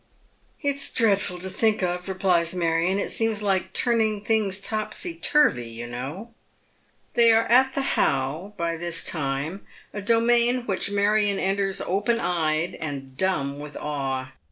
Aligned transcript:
It's 0.63 0.89
dreadful 0.91 1.37
to 1.41 1.49
think 1.51 1.83
of," 1.83 2.09
replies 2.09 2.55
Marion" 2.55 2.97
It 2.97 3.11
seems 3.11 3.43
like 3.43 3.71
turning 3.71 4.21
things 4.23 4.59
topsy 4.59 5.13
tui 5.13 5.51
vy, 5.51 5.61
you 5.61 5.85
know." 5.85 6.33
They 7.13 7.31
are 7.31 7.43
at 7.43 7.75
the 7.75 7.81
How 7.81 8.55
by 8.57 8.77
this 8.77 9.03
time, 9.03 9.63
a 9.93 10.01
domain 10.01 10.65
which 10.65 10.89
Marion 10.89 11.37
enters 11.37 11.81
open 11.81 12.19
eyed 12.19 12.73
and 12.81 13.15
dumb 13.15 13.59
with 13.59 13.77
awe. 13.77 14.31